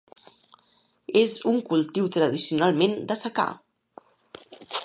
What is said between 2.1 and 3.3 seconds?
tradicionalment de